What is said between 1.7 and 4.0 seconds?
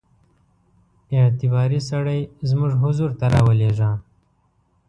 سړی زموږ حضور ته را ولېږه.